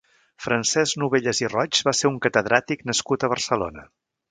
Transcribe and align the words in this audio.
Francesc 0.45 0.97
Novellas 1.03 1.41
i 1.43 1.51
Roig 1.53 1.81
va 1.89 1.95
ser 1.99 2.11
un 2.13 2.17
catedràtic 2.25 2.83
nascut 2.91 3.29
a 3.29 3.33
Barcelona. 3.37 3.89